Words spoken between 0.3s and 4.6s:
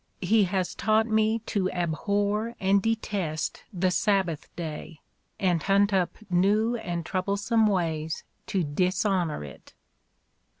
He has taught me to abhor and detest the Sabbath